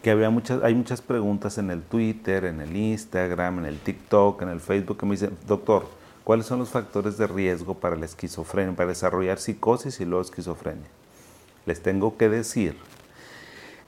que 0.00 0.12
había 0.12 0.30
muchas, 0.30 0.62
hay 0.62 0.76
muchas 0.76 1.02
preguntas 1.02 1.58
en 1.58 1.72
el 1.72 1.82
Twitter, 1.82 2.44
en 2.44 2.60
el 2.60 2.76
Instagram, 2.76 3.58
en 3.58 3.66
el 3.66 3.80
TikTok, 3.80 4.42
en 4.42 4.50
el 4.50 4.60
Facebook 4.60 4.98
que 4.98 5.06
me 5.06 5.16
dicen, 5.16 5.36
doctor, 5.48 5.88
¿cuáles 6.22 6.46
son 6.46 6.60
los 6.60 6.68
factores 6.68 7.18
de 7.18 7.26
riesgo 7.26 7.74
para 7.74 7.96
la 7.96 8.04
esquizofrenia, 8.04 8.76
para 8.76 8.90
desarrollar 8.90 9.40
psicosis 9.40 9.98
y 9.98 10.04
luego 10.04 10.22
esquizofrenia? 10.22 10.86
Les 11.66 11.82
tengo 11.82 12.16
que 12.16 12.28
decir 12.28 12.76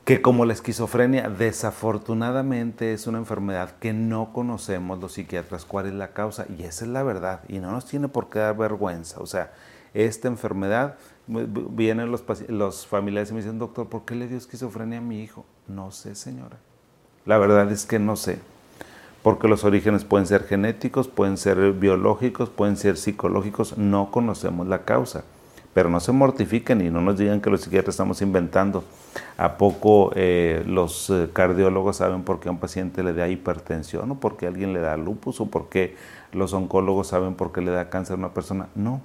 que 0.05 0.21
como 0.21 0.45
la 0.45 0.53
esquizofrenia 0.53 1.29
desafortunadamente 1.29 2.93
es 2.93 3.07
una 3.07 3.19
enfermedad 3.19 3.77
que 3.79 3.93
no 3.93 4.33
conocemos 4.33 4.99
los 4.99 5.13
psiquiatras 5.13 5.65
cuál 5.65 5.87
es 5.87 5.93
la 5.93 6.09
causa 6.09 6.47
y 6.59 6.65
esa 6.65 6.85
es 6.85 6.91
la 6.91 7.05
verdad 7.05 7.43
y 7.49 7.61
no 7.61 7.71
nos 7.71 7.87
tiene 7.87 8.09
por 8.09 8.29
qué 8.29 8.41
dar 8.41 8.57
vergüenza. 8.57 9.21
O 9.21 9.27
sea, 9.27 9.53
esta 9.95 10.27
enfermedad 10.27 10.97
vienen 11.27 12.11
los, 12.11 12.25
los 12.49 12.87
familiares 12.87 13.31
y 13.31 13.35
me 13.35 13.41
dicen, 13.41 13.59
doctor, 13.59 13.89
¿por 13.89 14.05
qué 14.05 14.17
le 14.17 14.27
dio 14.27 14.37
esquizofrenia 14.37 14.99
a 14.99 15.03
mi 15.03 15.23
hijo? 15.23 15.45
No 15.69 15.93
sé, 15.93 16.17
señora. 16.17 16.57
La 17.25 17.39
verdad 17.39 17.71
es 17.71 17.87
que 17.87 18.01
no 18.01 18.17
sé. 18.17 18.41
Porque 19.23 19.47
los 19.47 19.63
orígenes 19.63 20.05
pueden 20.05 20.27
ser 20.27 20.43
genéticos, 20.45 21.07
pueden 21.07 21.37
ser 21.37 21.73
biológicos, 21.73 22.51
pueden 22.51 22.77
ser 22.77 22.97
psicológicos. 22.97 23.79
No 23.79 24.11
conocemos 24.11 24.67
la 24.67 24.85
causa. 24.85 25.23
Pero 25.75 25.89
no 25.89 26.01
se 26.01 26.13
mortifiquen 26.13 26.83
y 26.83 26.91
no 26.91 27.01
nos 27.01 27.19
digan 27.19 27.41
que 27.41 27.49
los 27.49 27.63
psiquiatras 27.63 27.95
estamos 27.95 28.21
inventando. 28.21 28.85
¿A 29.39 29.57
poco 29.57 30.13
eh, 30.15 30.63
los 30.67 31.09
eh, 31.11 31.31
cardiólogos 31.33 31.97
saben 31.97 32.23
por 32.23 32.41
qué 32.41 32.49
a 32.49 32.53
un 32.53 32.59
paciente 32.59 33.03
le 33.03 33.15
da 33.15 33.29
hipertensión 33.29 34.11
o 34.11 34.21
por 34.21 34.37
qué 34.37 34.47
a 34.47 34.49
alguien 34.51 34.73
le 34.73 34.81
da 34.81 34.97
lupus 34.97 35.41
o 35.41 35.47
por 35.47 35.69
qué 35.69 35.97
los 36.33 36.53
oncólogos 36.53 37.09
saben 37.09 37.35
por 37.35 37.53
qué 37.53 37.61
le 37.63 37.71
da 37.71 37.89
cáncer 37.89 38.15
a 38.15 38.19
una 38.19 38.35
persona? 38.35 38.69
No, 38.75 39.01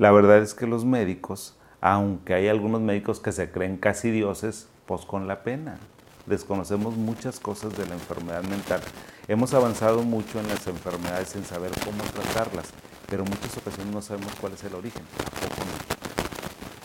la 0.00 0.10
verdad 0.12 0.38
es 0.38 0.54
que 0.54 0.66
los 0.66 0.86
médicos, 0.86 1.56
aunque 1.82 2.32
hay 2.32 2.48
algunos 2.48 2.80
médicos 2.80 3.20
que 3.20 3.32
se 3.32 3.50
creen 3.50 3.76
casi 3.76 4.10
dioses, 4.10 4.66
pues 4.86 5.02
con 5.02 5.28
la 5.28 5.42
pena. 5.42 5.76
Desconocemos 6.24 6.96
muchas 6.96 7.38
cosas 7.38 7.76
de 7.76 7.86
la 7.86 7.94
enfermedad 7.94 8.42
mental. 8.44 8.80
Hemos 9.28 9.52
avanzado 9.52 10.02
mucho 10.02 10.40
en 10.40 10.48
las 10.48 10.66
enfermedades 10.66 11.28
sin 11.28 11.44
saber 11.44 11.70
cómo 11.84 12.02
tratarlas, 12.14 12.70
pero 13.10 13.24
muchas 13.24 13.56
ocasiones 13.56 13.92
no 13.92 14.00
sabemos 14.00 14.32
cuál 14.40 14.54
es 14.54 14.64
el 14.64 14.74
origen. 14.74 15.02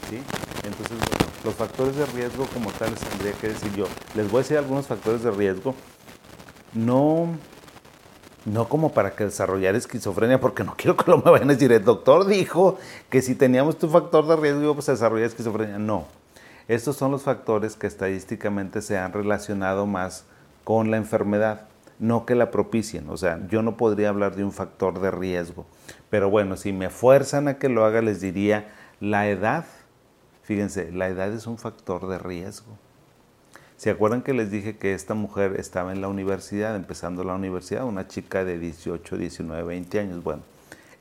¿Sí? 0.10 0.20
Entonces, 0.64 0.98
los 1.44 1.54
factores 1.54 1.96
de 1.96 2.06
riesgo 2.08 2.46
como 2.48 2.72
tales 2.72 3.00
tendría 3.00 3.34
que 3.34 3.50
decir 3.50 3.72
yo. 3.74 3.86
Les 4.16 4.30
voy 4.30 4.40
a 4.40 4.44
decir 4.44 4.58
algunos 4.58 4.88
factores 4.88 5.24
de 5.24 5.32
riesgo. 5.32 5.76
No 6.74 7.30
no 8.46 8.70
como 8.70 8.94
para 8.94 9.16
que 9.16 9.26
desarrollar 9.26 9.76
esquizofrenia, 9.76 10.40
porque 10.40 10.64
no 10.64 10.76
quiero 10.78 10.96
que 10.96 11.10
lo 11.10 11.18
me 11.18 11.32
vayan 11.32 11.50
a 11.50 11.54
decir, 11.54 11.72
el 11.72 11.84
doctor 11.84 12.28
dijo 12.28 12.78
que 13.10 13.22
si 13.22 13.36
teníamos 13.36 13.78
tu 13.78 13.90
factor 13.90 14.28
de 14.28 14.36
riesgo 14.36 14.72
a 14.72 14.76
desarrollar 14.76 15.28
esquizofrenia. 15.28 15.80
No, 15.80 16.06
estos 16.68 16.96
son 16.96 17.12
los 17.12 17.24
factores 17.24 17.76
que 17.76 17.88
estadísticamente 17.88 18.82
se 18.82 18.98
han 18.98 19.14
relacionado 19.14 19.86
más 19.86 20.26
con 20.64 20.92
la 20.92 20.98
enfermedad, 20.98 21.68
no 22.00 22.26
que 22.26 22.36
la 22.36 22.52
propicien. 22.52 23.10
O 23.10 23.18
sea, 23.18 23.40
yo 23.48 23.62
no 23.62 23.78
podría 23.78 24.10
hablar 24.10 24.36
de 24.36 24.44
un 24.44 24.52
factor 24.52 25.00
de 25.00 25.12
riesgo. 25.12 25.66
Pero 26.10 26.30
bueno, 26.30 26.58
si 26.58 26.74
me 26.74 26.90
fuerzan 26.90 27.48
a 27.48 27.58
que 27.58 27.70
lo 27.70 27.86
haga, 27.86 28.02
les 28.02 28.22
diría 28.22 28.72
la 29.00 29.28
edad. 29.28 29.66
Fíjense, 30.44 30.92
la 30.92 31.08
edad 31.08 31.32
es 31.32 31.48
un 31.48 31.58
factor 31.58 32.08
de 32.08 32.18
riesgo. 32.18 32.78
¿Se 33.78 33.90
acuerdan 33.90 34.22
que 34.22 34.34
les 34.34 34.52
dije 34.52 34.78
que 34.78 34.94
esta 34.94 35.16
mujer 35.16 35.60
estaba 35.60 35.92
en 35.92 36.00
la 36.00 36.08
universidad, 36.08 36.76
empezando 36.76 37.26
la 37.26 37.34
universidad, 37.34 37.84
una 37.84 38.08
chica 38.08 38.46
de 38.46 38.58
18, 38.58 39.18
19, 39.18 39.64
20 39.64 40.00
años? 40.00 40.24
Bueno, 40.24 40.44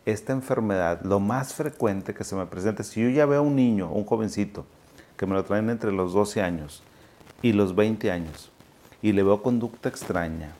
esta 0.05 0.33
enfermedad, 0.33 1.01
lo 1.03 1.21
más 1.21 1.55
frecuente 1.55 2.15
que 2.15 2.25
se 2.25 2.35
me 2.35 2.47
presenta, 2.47 2.83
si 2.83 3.01
yo 3.01 3.09
ya 3.11 3.27
veo 3.27 3.39
a 3.39 3.43
un 3.43 3.55
niño, 3.55 3.91
un 3.93 4.05
jovencito, 4.05 4.67
que 5.17 5.27
me 5.27 5.35
lo 5.35 5.45
traen 5.45 5.71
entre 5.71 5.93
los 5.93 6.13
12 6.13 6.43
años 6.43 6.83
y 7.43 7.53
los 7.53 7.77
20 7.77 8.11
años, 8.11 8.51
y 9.03 9.13
le 9.13 9.23
veo 9.23 9.41
conducta 9.41 9.89
extraña, 9.89 10.53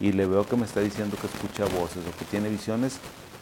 y 0.00 0.12
le 0.12 0.26
veo 0.26 0.46
que 0.46 0.56
me 0.56 0.64
está 0.64 0.80
diciendo 0.80 1.16
que 1.20 1.26
escucha 1.26 1.64
voces 1.78 2.02
o 2.06 2.18
que 2.18 2.24
tiene 2.24 2.48
visiones, 2.48 2.98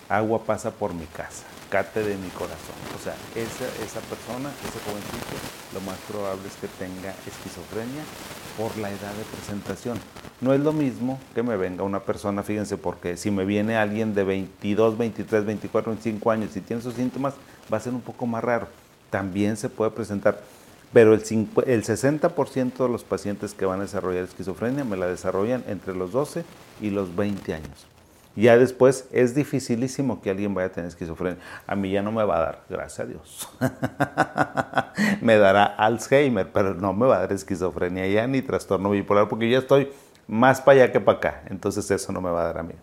agua 0.09 0.45
pasa 0.45 0.71
por 0.71 0.93
mi 0.93 1.07
casa 1.07 1.45
cate 1.69 2.03
de 2.03 2.17
mi 2.17 2.29
corazón. 2.31 2.77
O 2.97 3.03
sea, 3.03 3.15
esa, 3.35 3.67
esa 3.85 4.01
persona, 4.09 4.51
ese 4.65 4.79
jovencito, 4.81 5.37
lo 5.75 5.81
más 5.83 5.97
probable 6.09 6.49
es 6.49 6.55
que 6.55 6.69
tenga 6.79 7.15
esquizofrenia 7.27 8.03
por 8.57 8.77
la 8.79 8.91
edad 8.91 9.13
de 9.13 9.25
presentación. 9.37 9.99
No 10.41 10.53
es 10.53 10.61
lo 10.61 10.73
mismo 10.73 11.19
que 11.35 11.43
me 11.43 11.57
venga 11.57 11.85
una 11.85 12.01
persona, 12.01 12.43
fíjense, 12.43 12.77
porque 12.77 13.17
si 13.17 13.31
me 13.31 13.45
viene 13.45 13.77
alguien 13.77 14.15
de 14.15 14.25
22, 14.25 14.97
23, 14.97 15.45
24, 15.45 15.93
25 15.93 16.31
años 16.31 16.57
y 16.57 16.61
tiene 16.61 16.81
esos 16.81 16.95
síntomas, 16.95 17.35
va 17.73 17.77
a 17.77 17.81
ser 17.81 17.93
un 17.93 18.01
poco 18.01 18.27
más 18.27 18.43
raro. 18.43 18.69
También 19.11 19.57
se 19.57 19.69
puede 19.69 19.91
presentar, 19.91 20.43
pero 20.93 21.15
el, 21.15 21.21
el 21.21 21.85
60% 21.85 22.77
de 22.77 22.89
los 22.89 23.05
pacientes 23.05 23.55
que 23.55 23.67
van 23.67 23.81
a 23.81 23.83
desarrollar 23.83 24.25
esquizofrenia 24.25 24.85
me 24.85 24.97
la 24.97 25.07
desarrollan 25.07 25.65
entre 25.69 25.95
los 25.95 26.13
12 26.13 26.45
y 26.81 26.91
los 26.91 27.15
20 27.15 27.55
años. 27.55 27.87
Ya 28.39 28.57
después 28.57 29.09
es 29.11 29.35
dificilísimo 29.35 30.23
que 30.23 30.31
alguien 30.31 30.55
vaya 30.55 30.69
a 30.69 30.73
tener 30.73 30.89
esquizofrenia. 30.89 31.41
A 31.67 31.75
mí 31.75 31.91
ya 31.91 32.03
no 32.03 32.13
me 32.13 32.23
va 32.23 32.37
a 32.37 32.41
dar, 32.41 32.63
gracias 32.71 33.01
a 33.01 33.07
Dios. 33.07 33.49
me 35.21 35.37
dará 35.39 35.65
Alzheimer, 35.65 36.49
pero 36.53 36.75
no 36.75 36.93
me 36.93 37.07
va 37.07 37.17
a 37.17 37.21
dar 37.21 37.33
esquizofrenia 37.33 38.07
ya 38.07 38.29
ni 38.29 38.41
trastorno 38.41 38.91
bipolar 38.91 39.29
porque 39.29 39.51
ya 39.51 39.59
estoy 39.59 39.91
más 40.29 40.61
para 40.61 40.85
allá 40.85 40.93
que 40.93 41.01
para 41.01 41.19
acá. 41.19 41.43
Entonces 41.47 41.91
eso 41.91 42.13
no 42.13 42.21
me 42.21 42.31
va 42.31 42.43
a 42.43 42.45
dar 42.45 42.59
a 42.59 42.63
mí. 42.63 42.75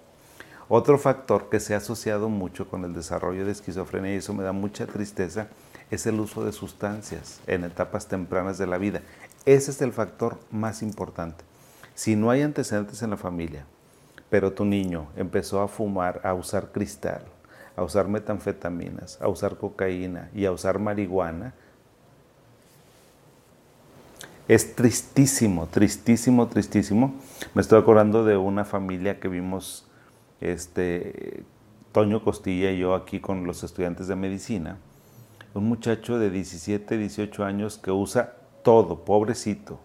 Otro 0.67 0.97
factor 0.97 1.47
que 1.49 1.61
se 1.61 1.73
ha 1.73 1.77
asociado 1.77 2.27
mucho 2.27 2.67
con 2.67 2.83
el 2.83 2.93
desarrollo 2.93 3.45
de 3.45 3.53
esquizofrenia 3.53 4.13
y 4.13 4.17
eso 4.17 4.33
me 4.33 4.43
da 4.43 4.51
mucha 4.51 4.87
tristeza 4.87 5.47
es 5.91 6.05
el 6.05 6.19
uso 6.19 6.43
de 6.43 6.51
sustancias 6.51 7.41
en 7.47 7.63
etapas 7.63 8.07
tempranas 8.07 8.57
de 8.57 8.67
la 8.67 8.77
vida. 8.77 9.01
Ese 9.45 9.71
es 9.71 9.81
el 9.81 9.93
factor 9.93 10.39
más 10.51 10.81
importante. 10.81 11.43
Si 11.93 12.15
no 12.15 12.29
hay 12.29 12.41
antecedentes 12.41 13.01
en 13.01 13.11
la 13.11 13.17
familia, 13.17 13.65
pero 14.29 14.51
tu 14.53 14.65
niño 14.65 15.07
empezó 15.15 15.61
a 15.61 15.67
fumar, 15.67 16.21
a 16.23 16.33
usar 16.33 16.71
cristal, 16.71 17.21
a 17.75 17.83
usar 17.83 18.07
metanfetaminas, 18.07 19.21
a 19.21 19.27
usar 19.27 19.57
cocaína 19.57 20.29
y 20.33 20.45
a 20.45 20.51
usar 20.51 20.79
marihuana, 20.79 21.53
es 24.47 24.75
tristísimo, 24.75 25.67
tristísimo, 25.67 26.47
tristísimo. 26.47 27.15
Me 27.53 27.61
estoy 27.61 27.79
acordando 27.79 28.23
de 28.23 28.37
una 28.37 28.63
familia 28.63 29.19
que 29.19 29.27
vimos, 29.27 29.87
este, 30.39 31.43
Toño 31.91 32.23
Costilla 32.23 32.71
y 32.71 32.79
yo 32.79 32.93
aquí 32.93 33.19
con 33.19 33.45
los 33.47 33.63
estudiantes 33.63 34.07
de 34.07 34.15
medicina. 34.15 34.77
Un 35.55 35.69
muchacho 35.69 36.19
de 36.19 36.29
17, 36.29 36.97
18 36.97 37.45
años 37.45 37.77
que 37.77 37.89
usa 37.89 38.33
todo, 38.61 39.05
pobrecito, 39.05 39.79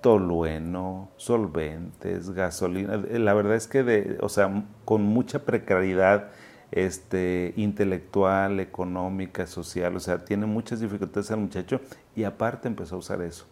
tolueno, 0.00 1.10
solventes, 1.18 2.30
gasolina. 2.30 2.96
La 2.96 3.34
verdad 3.34 3.54
es 3.54 3.68
que, 3.68 3.82
de, 3.82 4.16
o 4.22 4.30
sea, 4.30 4.64
con 4.86 5.02
mucha 5.02 5.44
precariedad 5.44 6.30
este, 6.70 7.52
intelectual, 7.56 8.60
económica, 8.60 9.46
social, 9.46 9.94
o 9.94 10.00
sea, 10.00 10.24
tiene 10.24 10.46
muchas 10.46 10.80
dificultades 10.80 11.30
el 11.30 11.36
muchacho 11.36 11.82
y 12.16 12.24
aparte 12.24 12.68
empezó 12.68 12.94
a 12.94 13.00
usar 13.00 13.20
eso. 13.20 13.44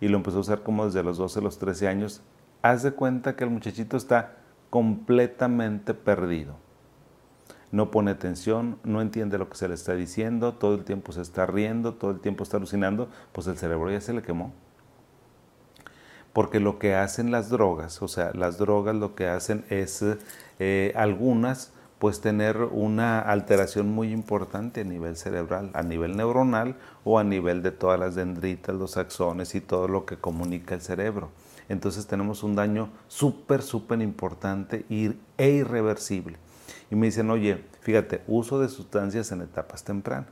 Y 0.00 0.08
lo 0.08 0.16
empezó 0.16 0.38
a 0.38 0.40
usar 0.40 0.62
como 0.64 0.84
desde 0.84 1.04
los 1.04 1.16
12, 1.16 1.42
los 1.42 1.60
13 1.60 1.86
años. 1.86 2.22
Haz 2.60 2.82
de 2.82 2.90
cuenta 2.90 3.36
que 3.36 3.44
el 3.44 3.50
muchachito 3.50 3.96
está 3.96 4.34
completamente 4.68 5.94
perdido. 5.94 6.56
No 7.72 7.90
pone 7.90 8.12
atención, 8.12 8.78
no 8.84 9.00
entiende 9.00 9.38
lo 9.38 9.48
que 9.48 9.56
se 9.56 9.66
le 9.66 9.74
está 9.74 9.94
diciendo, 9.94 10.54
todo 10.54 10.74
el 10.74 10.84
tiempo 10.84 11.10
se 11.12 11.22
está 11.22 11.46
riendo, 11.46 11.94
todo 11.94 12.12
el 12.12 12.20
tiempo 12.20 12.44
está 12.44 12.58
alucinando, 12.58 13.08
pues 13.32 13.46
el 13.48 13.56
cerebro 13.56 13.90
ya 13.90 14.00
se 14.00 14.12
le 14.12 14.22
quemó. 14.22 14.52
Porque 16.32 16.60
lo 16.60 16.78
que 16.78 16.94
hacen 16.94 17.30
las 17.30 17.50
drogas, 17.50 18.00
o 18.02 18.08
sea, 18.08 18.30
las 18.34 18.58
drogas 18.58 18.94
lo 18.94 19.14
que 19.14 19.26
hacen 19.26 19.64
es 19.68 20.04
eh, 20.58 20.92
algunas 20.94 21.72
pues 22.02 22.20
tener 22.20 22.56
una 22.56 23.20
alteración 23.20 23.92
muy 23.92 24.12
importante 24.12 24.80
a 24.80 24.84
nivel 24.84 25.16
cerebral, 25.16 25.70
a 25.72 25.84
nivel 25.84 26.16
neuronal 26.16 26.74
o 27.04 27.20
a 27.20 27.22
nivel 27.22 27.62
de 27.62 27.70
todas 27.70 28.00
las 28.00 28.16
dendritas, 28.16 28.74
los 28.74 28.96
axones 28.96 29.54
y 29.54 29.60
todo 29.60 29.86
lo 29.86 30.04
que 30.04 30.16
comunica 30.16 30.74
el 30.74 30.80
cerebro. 30.80 31.30
Entonces 31.68 32.08
tenemos 32.08 32.42
un 32.42 32.56
daño 32.56 32.88
súper, 33.06 33.62
súper 33.62 34.02
importante 34.02 34.84
e 34.90 35.48
irreversible. 35.48 36.38
Y 36.92 36.94
me 36.94 37.06
dicen, 37.06 37.30
oye, 37.30 37.64
fíjate, 37.80 38.20
uso 38.26 38.60
de 38.60 38.68
sustancias 38.68 39.32
en 39.32 39.40
etapas 39.40 39.82
tempranas. 39.82 40.28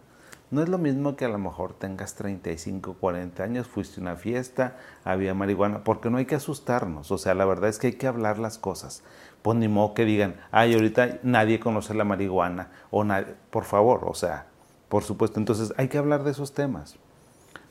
No 0.50 0.62
es 0.62 0.68
lo 0.68 0.76
mismo 0.76 1.16
que 1.16 1.24
a 1.24 1.30
lo 1.30 1.38
mejor 1.38 1.72
tengas 1.72 2.16
35, 2.16 2.96
40 3.00 3.42
años, 3.42 3.66
fuiste 3.66 3.98
a 3.98 4.02
una 4.02 4.16
fiesta, 4.16 4.76
había 5.02 5.32
marihuana, 5.32 5.84
porque 5.84 6.10
no 6.10 6.18
hay 6.18 6.26
que 6.26 6.34
asustarnos. 6.34 7.10
O 7.12 7.16
sea, 7.16 7.32
la 7.32 7.46
verdad 7.46 7.70
es 7.70 7.78
que 7.78 7.86
hay 7.86 7.92
que 7.94 8.06
hablar 8.06 8.38
las 8.38 8.58
cosas. 8.58 9.02
Pues 9.40 9.56
ni 9.56 9.68
modo 9.68 9.94
que 9.94 10.04
digan, 10.04 10.36
ay, 10.50 10.74
ahorita 10.74 11.20
nadie 11.22 11.60
conoce 11.60 11.94
la 11.94 12.04
marihuana, 12.04 12.70
o 12.90 13.06
por 13.48 13.64
favor, 13.64 14.02
o 14.04 14.12
sea, 14.12 14.44
por 14.90 15.02
supuesto. 15.02 15.40
Entonces 15.40 15.72
hay 15.78 15.88
que 15.88 15.96
hablar 15.96 16.24
de 16.24 16.32
esos 16.32 16.52
temas. 16.52 16.98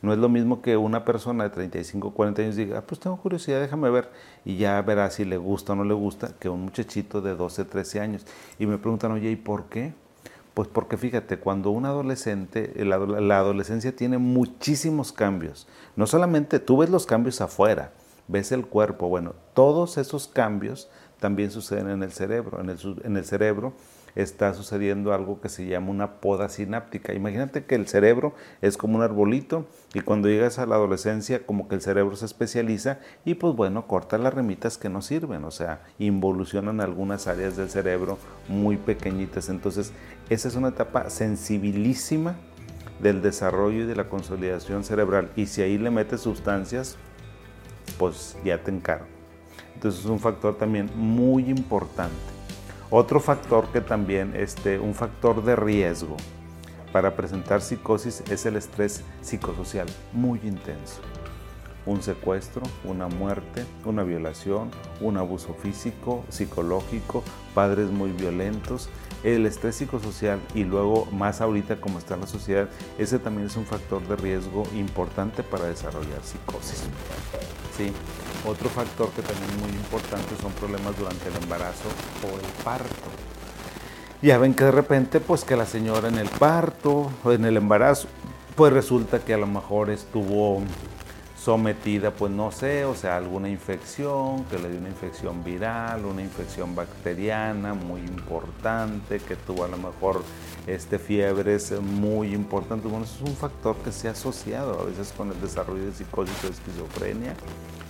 No 0.02 0.14
es 0.14 0.20
lo 0.20 0.30
mismo 0.30 0.62
que 0.62 0.78
una 0.78 1.04
persona 1.04 1.44
de 1.44 1.50
35, 1.50 2.14
40 2.14 2.42
años 2.42 2.56
diga, 2.56 2.78
ah, 2.78 2.84
pues 2.86 3.00
tengo 3.02 3.18
curiosidad, 3.18 3.60
déjame 3.60 3.90
ver, 3.90 4.10
y 4.46 4.56
ya 4.58 4.82
verá 4.82 5.10
si 5.12 5.26
le 5.26 5.38
gusta 5.38 5.74
o 5.74 5.76
no 5.76 5.84
le 5.84 5.94
gusta, 5.94 6.32
que 6.40 6.48
un 6.48 6.64
muchachito 6.64 7.22
de 7.22 7.36
12, 7.36 7.66
13 7.66 8.00
años. 8.00 8.26
Y 8.58 8.66
me 8.66 8.78
preguntan, 8.78 9.12
oye, 9.12 9.30
¿y 9.30 9.36
por 9.36 9.66
qué? 9.66 9.94
Pues 10.54 10.68
porque 10.68 10.98
fíjate, 10.98 11.38
cuando 11.38 11.72
un 11.72 11.86
adolescente, 11.86 12.74
la, 12.84 12.96
adolescencia 13.38 13.96
tiene 13.96 14.18
muchísimos 14.18 15.12
cambios. 15.12 15.68
No 15.96 16.08
solamente 16.08 16.60
tú 16.60 16.78
ves 16.78 16.90
los 16.90 17.06
cambios 17.06 17.42
afuera, 17.42 17.92
ves 18.28 18.52
el 18.52 18.66
cuerpo, 18.66 19.10
bueno, 19.10 19.36
todos 19.54 19.98
esos 19.98 20.28
cambios 20.28 20.90
también 21.20 21.52
suceden 21.52 21.90
en 21.90 22.04
el 22.04 22.12
cerebro. 22.12 22.62
En 22.62 22.70
el, 22.70 22.78
en 23.04 23.18
el 23.18 23.26
cerebro 23.26 23.74
está 24.16 24.54
sucediendo 24.54 25.14
algo 25.14 25.40
que 25.42 25.50
se 25.50 25.66
llama 25.66 25.92
una 25.92 26.20
poda 26.20 26.50
sináptica. 26.50 27.14
Imagínate 27.14 27.66
que 27.66 27.76
el 27.76 27.88
cerebro 27.88 28.34
es 28.62 28.78
como 28.78 28.98
un 28.98 29.04
arbolito 29.04 29.66
y 29.94 30.02
cuando 30.02 30.28
llegas 30.28 30.60
a 30.60 30.66
la 30.66 30.76
adolescencia 30.76 31.46
como 31.46 31.68
que 31.68 31.76
el 31.76 31.82
cerebro 31.82 32.16
se 32.16 32.26
especializa 32.26 33.00
y 33.26 33.36
pues 33.36 33.56
bueno, 33.56 33.88
corta 33.88 34.18
las 34.18 34.34
remitas 34.34 34.78
que 34.78 34.90
no 34.90 35.02
sirven, 35.02 35.44
o 35.44 35.52
sea, 35.52 35.82
involucionan 36.00 36.82
algunas 36.82 37.28
áreas 37.28 37.56
del 37.56 37.70
cerebro 37.70 38.18
muy 38.48 38.78
pequeñitas. 38.78 39.50
Entonces, 39.50 39.94
esa 40.30 40.48
es 40.48 40.56
una 40.56 40.70
etapa 40.70 41.10
sensibilísima 41.10 42.36
del 43.02 43.22
desarrollo 43.22 43.84
y 43.84 43.88
de 43.88 43.96
la 43.96 44.10
consolidación 44.10 44.84
cerebral 44.84 45.32
y 45.36 45.46
si 45.46 45.62
ahí 45.62 45.78
le 45.78 45.90
metes 45.90 46.22
sustancias, 46.22 46.98
pues 47.98 48.38
ya 48.44 48.62
te 48.62 48.72
encargo. 48.72 49.19
Entonces 49.80 50.02
es 50.02 50.08
un 50.08 50.20
factor 50.20 50.58
también 50.58 50.90
muy 50.94 51.50
importante. 51.50 52.12
Otro 52.90 53.22
factor 53.22 53.66
que 53.72 53.80
también, 53.80 54.34
este, 54.36 54.78
un 54.78 54.94
factor 54.94 55.42
de 55.42 55.56
riesgo 55.56 56.18
para 56.92 57.16
presentar 57.16 57.62
psicosis 57.62 58.22
es 58.30 58.46
el 58.46 58.58
estrés 58.58 59.06
psicosocial 59.22 59.88
muy 60.12 60.42
intenso. 60.44 61.00
Un 61.86 62.02
secuestro, 62.02 62.64
una 62.84 63.08
muerte, 63.08 63.66
una 63.86 64.04
violación, 64.04 64.70
un 65.00 65.16
abuso 65.16 65.54
físico, 65.54 66.26
psicológico, 66.28 67.24
padres 67.56 67.90
muy 67.90 68.12
violentos, 68.12 68.90
el 69.24 69.46
estrés 69.46 69.76
psicosocial 69.76 70.42
y 70.54 70.66
luego 70.66 71.06
más 71.14 71.40
ahorita 71.40 71.80
como 71.80 72.00
está 72.00 72.18
la 72.18 72.28
sociedad, 72.28 72.68
ese 72.98 73.18
también 73.18 73.48
es 73.48 73.56
un 73.56 73.66
factor 73.66 74.06
de 74.10 74.18
riesgo 74.18 74.64
importante 74.76 75.42
para 75.42 75.68
desarrollar 75.68 76.22
psicosis. 76.22 76.84
Otro 78.46 78.70
factor 78.70 79.10
que 79.12 79.22
también 79.22 79.50
es 79.50 79.58
muy 79.58 79.72
importante 79.72 80.36
son 80.42 80.52
problemas 80.54 80.98
durante 80.98 81.28
el 81.30 81.36
embarazo 81.44 81.90
o 82.24 82.40
el 82.40 82.64
parto. 82.64 83.10
Ya 84.22 84.38
ven 84.38 84.54
que 84.54 84.66
de 84.66 84.72
repente, 84.72 85.20
pues 85.20 85.44
que 85.44 85.56
la 85.56 85.66
señora 85.66 86.10
en 86.10 86.18
el 86.18 86.30
parto 86.30 87.12
o 87.24 87.32
en 87.32 87.46
el 87.46 87.58
embarazo, 87.58 88.08
pues 88.56 88.74
resulta 88.74 89.20
que 89.20 89.34
a 89.34 89.38
lo 89.38 89.48
mejor 89.48 89.90
estuvo 89.90 90.62
sometida, 91.42 92.12
pues 92.12 92.32
no 92.32 92.52
sé, 92.52 92.84
o 92.84 92.96
sea, 92.96 93.16
alguna 93.16 93.50
infección, 93.50 94.44
que 94.46 94.60
le 94.60 94.70
dio 94.70 94.80
una 94.80 94.90
infección 94.90 95.44
viral, 95.44 96.06
una 96.06 96.22
infección 96.22 96.76
bacteriana 96.76 97.74
muy 97.74 98.02
importante, 98.02 99.20
que 99.20 99.36
tuvo 99.38 99.64
a 99.64 99.70
lo 99.70 99.78
mejor 99.78 100.22
este, 100.70 101.00
fiebres 101.00 101.72
muy 101.82 102.34
importantes. 102.34 102.90
Bueno, 102.90 103.06
es 103.06 103.22
un 103.22 103.36
factor 103.36 103.76
que 103.78 103.92
se 103.92 104.08
ha 104.08 104.12
asociado 104.12 104.80
a 104.80 104.84
veces 104.84 105.14
con 105.16 105.32
el 105.32 105.42
desarrollo 105.42 105.86
de 105.86 105.94
psicosis 105.94 106.44
o 106.44 106.48
esquizofrenia 106.48 107.36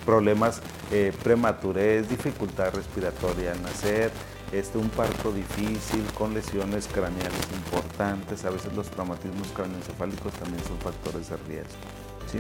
problemas 0.06 0.62
eh, 0.91 1.13
prematurez, 1.23 2.10
dificultad 2.10 2.73
respiratoria 2.73 3.51
al 3.51 3.62
nacer, 3.62 4.12
este, 4.51 4.77
un 4.77 4.89
parto 4.89 5.32
difícil 5.32 6.04
con 6.17 6.34
lesiones 6.34 6.88
craneales 6.88 7.47
importantes, 7.54 8.43
a 8.45 8.49
veces 8.49 8.73
los 8.73 8.88
traumatismos 8.88 9.49
craneoencefálicos 9.49 10.34
también 10.34 10.63
son 10.63 10.80
factores 10.80 11.30
de 11.30 11.38
riesgo. 11.47 11.77
¿sí? 12.32 12.39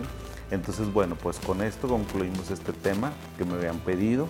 Entonces, 0.49 0.91
bueno, 0.91 1.15
pues 1.15 1.37
con 1.39 1.61
esto 1.61 1.87
concluimos 1.87 2.49
este 2.49 2.73
tema 2.73 3.11
que 3.37 3.45
me 3.45 3.53
habían 3.53 3.77
pedido, 3.79 4.27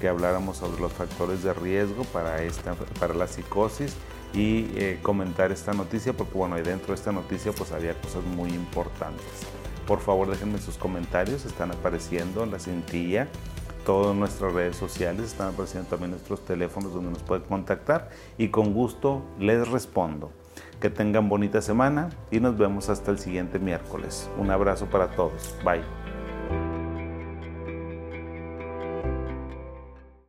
que 0.00 0.08
habláramos 0.08 0.58
sobre 0.58 0.78
los 0.80 0.92
factores 0.92 1.42
de 1.42 1.54
riesgo 1.54 2.04
para, 2.04 2.42
esta, 2.42 2.74
para 3.00 3.14
la 3.14 3.26
psicosis 3.26 3.94
y 4.32 4.68
eh, 4.74 4.98
comentar 5.02 5.52
esta 5.52 5.72
noticia, 5.72 6.12
porque 6.12 6.34
bueno, 6.36 6.56
dentro 6.56 6.88
de 6.88 6.94
esta 6.94 7.12
noticia 7.12 7.52
pues 7.52 7.72
había 7.72 7.94
cosas 8.00 8.24
muy 8.24 8.50
importantes. 8.50 9.24
Por 9.86 10.00
favor, 10.00 10.28
déjenme 10.28 10.58
sus 10.58 10.76
comentarios, 10.76 11.44
están 11.44 11.70
apareciendo 11.70 12.42
en 12.42 12.50
la 12.50 12.58
cintilla. 12.58 13.28
Todas 13.84 14.16
nuestras 14.16 14.52
redes 14.52 14.74
sociales 14.74 15.26
están 15.26 15.54
apareciendo 15.54 15.88
también 15.88 16.10
nuestros 16.10 16.44
teléfonos 16.44 16.92
donde 16.92 17.12
nos 17.12 17.22
pueden 17.22 17.44
contactar 17.44 18.10
y 18.36 18.48
con 18.48 18.74
gusto 18.74 19.22
les 19.38 19.68
respondo. 19.68 20.32
Que 20.80 20.90
tengan 20.90 21.28
bonita 21.28 21.62
semana 21.62 22.10
y 22.32 22.40
nos 22.40 22.58
vemos 22.58 22.88
hasta 22.88 23.12
el 23.12 23.20
siguiente 23.20 23.60
miércoles. 23.60 24.28
Un 24.38 24.50
abrazo 24.50 24.86
para 24.86 25.14
todos. 25.14 25.54
Bye. 25.64 26.05